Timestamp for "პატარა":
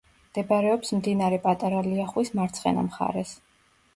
1.43-1.83